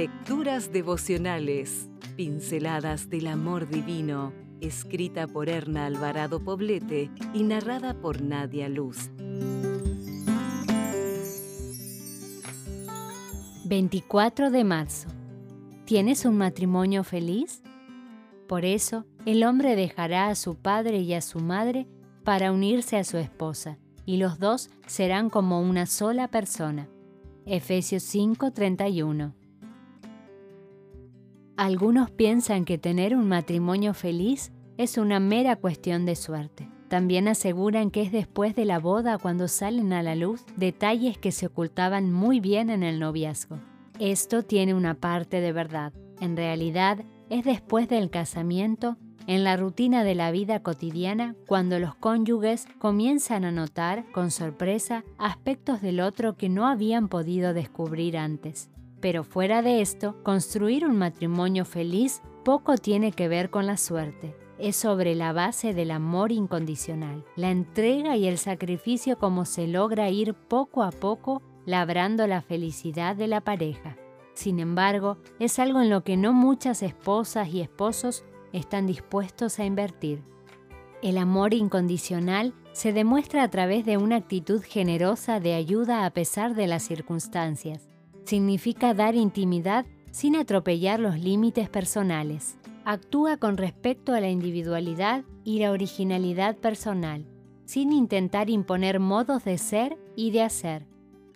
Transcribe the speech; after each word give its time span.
Lecturas 0.00 0.72
devocionales, 0.72 1.90
pinceladas 2.16 3.10
del 3.10 3.26
amor 3.26 3.68
divino, 3.68 4.32
escrita 4.62 5.26
por 5.26 5.50
Erna 5.50 5.84
Alvarado 5.84 6.42
Poblete 6.42 7.10
y 7.34 7.42
narrada 7.42 7.92
por 7.92 8.22
Nadia 8.22 8.70
Luz. 8.70 9.10
24 13.66 14.50
de 14.50 14.64
marzo. 14.64 15.10
¿Tienes 15.84 16.24
un 16.24 16.38
matrimonio 16.38 17.04
feliz? 17.04 17.60
Por 18.48 18.64
eso, 18.64 19.04
el 19.26 19.44
hombre 19.44 19.76
dejará 19.76 20.28
a 20.28 20.34
su 20.34 20.54
padre 20.54 21.00
y 21.00 21.12
a 21.12 21.20
su 21.20 21.40
madre 21.40 21.86
para 22.24 22.52
unirse 22.52 22.96
a 22.96 23.04
su 23.04 23.18
esposa, 23.18 23.76
y 24.06 24.16
los 24.16 24.38
dos 24.38 24.70
serán 24.86 25.28
como 25.28 25.60
una 25.60 25.84
sola 25.84 26.26
persona. 26.26 26.88
Efesios 27.44 28.02
5:31 28.02 29.34
Algunos 31.60 32.10
piensan 32.10 32.64
que 32.64 32.78
tener 32.78 33.14
un 33.14 33.28
matrimonio 33.28 33.92
feliz 33.92 34.50
es 34.78 34.96
una 34.96 35.20
mera 35.20 35.56
cuestión 35.56 36.06
de 36.06 36.16
suerte. 36.16 36.70
También 36.88 37.28
aseguran 37.28 37.90
que 37.90 38.00
es 38.00 38.12
después 38.12 38.54
de 38.54 38.64
la 38.64 38.78
boda 38.78 39.18
cuando 39.18 39.46
salen 39.46 39.92
a 39.92 40.02
la 40.02 40.14
luz 40.14 40.42
detalles 40.56 41.18
que 41.18 41.32
se 41.32 41.48
ocultaban 41.48 42.14
muy 42.14 42.40
bien 42.40 42.70
en 42.70 42.82
el 42.82 42.98
noviazgo. 42.98 43.58
Esto 43.98 44.42
tiene 44.42 44.72
una 44.72 44.94
parte 44.94 45.42
de 45.42 45.52
verdad. 45.52 45.92
En 46.18 46.34
realidad, 46.34 47.04
es 47.28 47.44
después 47.44 47.90
del 47.90 48.08
casamiento 48.08 48.96
en 49.26 49.44
la 49.44 49.58
rutina 49.58 50.02
de 50.02 50.14
la 50.14 50.30
vida 50.30 50.62
cotidiana 50.62 51.36
cuando 51.46 51.78
los 51.78 51.94
cónyuges 51.94 52.68
comienzan 52.78 53.44
a 53.44 53.52
notar 53.52 54.10
con 54.12 54.30
sorpresa 54.30 55.04
aspectos 55.18 55.82
del 55.82 56.00
otro 56.00 56.38
que 56.38 56.48
no 56.48 56.66
habían 56.66 57.08
podido 57.08 57.52
descubrir 57.52 58.16
antes. 58.16 58.70
Pero 59.00 59.24
fuera 59.24 59.62
de 59.62 59.80
esto, 59.80 60.16
construir 60.22 60.86
un 60.86 60.96
matrimonio 60.96 61.64
feliz 61.64 62.22
poco 62.44 62.76
tiene 62.76 63.12
que 63.12 63.28
ver 63.28 63.50
con 63.50 63.66
la 63.66 63.76
suerte. 63.76 64.36
Es 64.58 64.76
sobre 64.76 65.14
la 65.14 65.32
base 65.32 65.72
del 65.72 65.90
amor 65.90 66.32
incondicional, 66.32 67.24
la 67.34 67.50
entrega 67.50 68.16
y 68.16 68.26
el 68.26 68.36
sacrificio 68.36 69.18
como 69.18 69.46
se 69.46 69.66
logra 69.66 70.10
ir 70.10 70.34
poco 70.34 70.82
a 70.82 70.90
poco 70.90 71.42
labrando 71.64 72.26
la 72.26 72.42
felicidad 72.42 73.16
de 73.16 73.26
la 73.26 73.40
pareja. 73.40 73.96
Sin 74.34 74.58
embargo, 74.58 75.18
es 75.38 75.58
algo 75.58 75.80
en 75.80 75.90
lo 75.90 76.02
que 76.02 76.16
no 76.16 76.32
muchas 76.32 76.82
esposas 76.82 77.48
y 77.48 77.60
esposos 77.60 78.24
están 78.52 78.86
dispuestos 78.86 79.58
a 79.58 79.64
invertir. 79.64 80.22
El 81.02 81.16
amor 81.18 81.54
incondicional 81.54 82.54
se 82.72 82.92
demuestra 82.92 83.42
a 83.42 83.48
través 83.48 83.84
de 83.86 83.96
una 83.96 84.16
actitud 84.16 84.62
generosa 84.62 85.40
de 85.40 85.54
ayuda 85.54 86.04
a 86.04 86.10
pesar 86.10 86.54
de 86.54 86.66
las 86.66 86.82
circunstancias. 86.82 87.89
Significa 88.30 88.94
dar 88.94 89.16
intimidad 89.16 89.86
sin 90.12 90.36
atropellar 90.36 91.00
los 91.00 91.18
límites 91.18 91.68
personales. 91.68 92.56
Actúa 92.84 93.38
con 93.38 93.56
respecto 93.56 94.14
a 94.14 94.20
la 94.20 94.30
individualidad 94.30 95.24
y 95.42 95.58
la 95.58 95.72
originalidad 95.72 96.54
personal, 96.54 97.24
sin 97.64 97.92
intentar 97.92 98.48
imponer 98.48 99.00
modos 99.00 99.42
de 99.42 99.58
ser 99.58 99.98
y 100.14 100.30
de 100.30 100.42
hacer. 100.42 100.86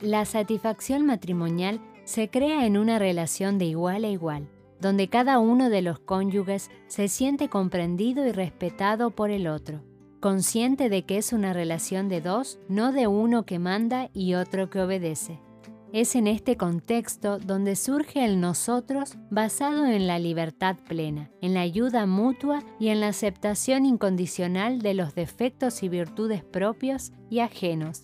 La 0.00 0.24
satisfacción 0.24 1.04
matrimonial 1.04 1.80
se 2.04 2.30
crea 2.30 2.64
en 2.64 2.78
una 2.78 3.00
relación 3.00 3.58
de 3.58 3.64
igual 3.64 4.04
a 4.04 4.10
igual 4.10 4.48
donde 4.80 5.08
cada 5.08 5.40
uno 5.40 5.70
de 5.70 5.82
los 5.82 5.98
cónyuges 5.98 6.70
se 6.86 7.08
siente 7.08 7.48
comprendido 7.48 8.24
y 8.24 8.30
respetado 8.30 9.10
por 9.10 9.32
el 9.32 9.48
otro, 9.48 9.82
consciente 10.20 10.88
de 10.88 11.02
que 11.02 11.16
es 11.16 11.32
una 11.32 11.52
relación 11.52 12.08
de 12.08 12.20
dos, 12.20 12.60
no 12.68 12.92
de 12.92 13.08
uno 13.08 13.46
que 13.46 13.58
manda 13.58 14.10
y 14.12 14.34
otro 14.34 14.70
que 14.70 14.80
obedece. 14.80 15.40
Es 15.94 16.16
en 16.16 16.26
este 16.26 16.56
contexto 16.56 17.38
donde 17.38 17.76
surge 17.76 18.24
el 18.24 18.40
nosotros 18.40 19.16
basado 19.30 19.86
en 19.86 20.08
la 20.08 20.18
libertad 20.18 20.74
plena, 20.88 21.30
en 21.40 21.54
la 21.54 21.60
ayuda 21.60 22.04
mutua 22.04 22.64
y 22.80 22.88
en 22.88 22.98
la 22.98 23.06
aceptación 23.06 23.86
incondicional 23.86 24.82
de 24.82 24.94
los 24.94 25.14
defectos 25.14 25.84
y 25.84 25.88
virtudes 25.88 26.42
propios 26.42 27.12
y 27.30 27.38
ajenos. 27.38 28.02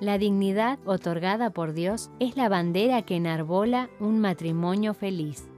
La 0.00 0.18
dignidad 0.18 0.80
otorgada 0.84 1.48
por 1.48 1.72
Dios 1.72 2.10
es 2.20 2.36
la 2.36 2.50
bandera 2.50 3.00
que 3.06 3.16
enarbola 3.16 3.88
un 4.00 4.18
matrimonio 4.18 4.92
feliz. 4.92 5.48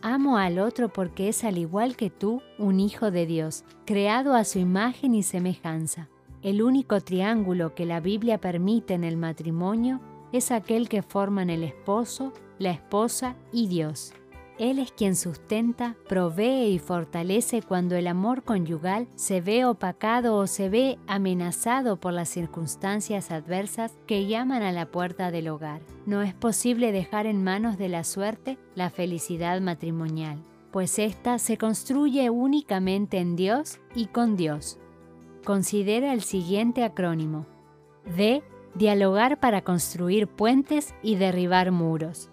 Amo 0.00 0.38
al 0.38 0.58
otro 0.58 0.90
porque 0.90 1.28
es 1.28 1.44
al 1.44 1.58
igual 1.58 1.96
que 1.96 2.08
tú 2.08 2.40
un 2.58 2.80
hijo 2.80 3.10
de 3.10 3.26
Dios, 3.26 3.66
creado 3.84 4.32
a 4.32 4.44
su 4.44 4.58
imagen 4.58 5.14
y 5.14 5.22
semejanza. 5.22 6.08
El 6.40 6.62
único 6.62 7.02
triángulo 7.02 7.74
que 7.74 7.84
la 7.84 8.00
Biblia 8.00 8.40
permite 8.40 8.94
en 8.94 9.04
el 9.04 9.18
matrimonio 9.18 10.00
es 10.32 10.50
aquel 10.50 10.88
que 10.88 11.02
forman 11.02 11.50
el 11.50 11.62
esposo, 11.62 12.32
la 12.58 12.70
esposa 12.70 13.36
y 13.52 13.68
Dios. 13.68 14.12
Él 14.58 14.78
es 14.78 14.90
quien 14.90 15.16
sustenta, 15.16 15.96
provee 16.08 16.70
y 16.70 16.78
fortalece 16.78 17.60
cuando 17.60 17.94
el 17.94 18.06
amor 18.06 18.42
conyugal 18.42 19.06
se 19.14 19.42
ve 19.42 19.66
opacado 19.66 20.34
o 20.36 20.46
se 20.46 20.70
ve 20.70 20.98
amenazado 21.06 21.98
por 21.98 22.14
las 22.14 22.30
circunstancias 22.30 23.30
adversas 23.30 23.92
que 24.06 24.26
llaman 24.26 24.62
a 24.62 24.72
la 24.72 24.86
puerta 24.86 25.30
del 25.30 25.48
hogar. 25.48 25.82
No 26.06 26.22
es 26.22 26.32
posible 26.32 26.90
dejar 26.90 27.26
en 27.26 27.44
manos 27.44 27.76
de 27.76 27.90
la 27.90 28.02
suerte 28.02 28.58
la 28.74 28.88
felicidad 28.88 29.60
matrimonial, 29.60 30.38
pues 30.70 30.98
ésta 30.98 31.38
se 31.38 31.58
construye 31.58 32.30
únicamente 32.30 33.18
en 33.18 33.36
Dios 33.36 33.78
y 33.94 34.06
con 34.06 34.36
Dios. 34.36 34.78
Considera 35.44 36.14
el 36.14 36.22
siguiente 36.22 36.82
acrónimo. 36.82 37.46
D. 38.16 38.42
Dialogar 38.76 39.40
para 39.40 39.62
construir 39.62 40.28
puentes 40.28 40.94
y 41.02 41.16
derribar 41.16 41.72
muros. 41.72 42.30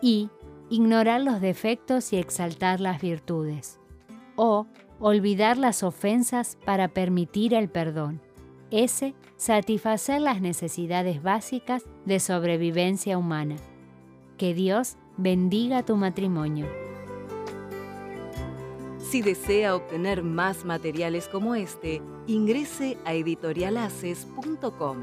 I 0.00 0.30
ignorar 0.70 1.20
los 1.20 1.40
defectos 1.40 2.12
y 2.12 2.16
exaltar 2.16 2.80
las 2.80 3.02
virtudes, 3.02 3.80
o 4.36 4.66
olvidar 5.00 5.58
las 5.58 5.82
ofensas 5.82 6.56
para 6.64 6.88
permitir 6.88 7.54
el 7.54 7.68
perdón. 7.68 8.22
S. 8.70 9.14
Satisfacer 9.36 10.20
las 10.20 10.40
necesidades 10.40 11.22
básicas 11.22 11.82
de 12.04 12.20
sobrevivencia 12.20 13.18
humana. 13.18 13.56
Que 14.38 14.54
Dios 14.54 14.96
bendiga 15.16 15.82
tu 15.84 15.96
matrimonio. 15.96 16.66
Si 18.98 19.22
desea 19.22 19.74
obtener 19.74 20.22
más 20.22 20.64
materiales 20.64 21.26
como 21.26 21.56
este, 21.56 22.00
ingrese 22.28 22.96
a 23.04 23.14
editorialaces.com. 23.14 24.98